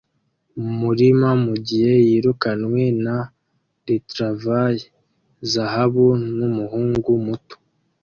[0.59, 3.17] mumurima mugihe yirukanwe na
[3.87, 4.73] retriever
[5.51, 7.55] zahabu numuhungu muto